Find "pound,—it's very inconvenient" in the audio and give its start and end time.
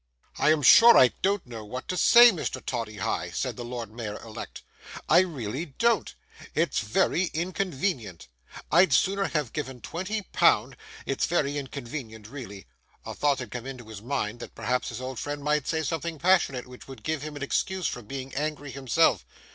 10.23-12.27